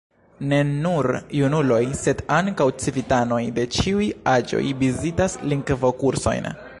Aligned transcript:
Ne 0.51 0.59
nur 0.69 1.07
junuloj, 1.41 1.81
sed 1.99 2.23
ankaŭ 2.37 2.67
civitanoj 2.85 3.39
de 3.59 3.67
ĉiuj 3.77 4.09
aĝoj 4.35 4.65
vizitas 4.81 5.39
lingvokursojn. 5.53 6.53